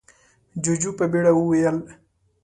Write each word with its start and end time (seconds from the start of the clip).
جُوجُو 0.63 0.91
په 0.97 1.05
بيړه 1.11 1.31
وويل: 1.35 1.77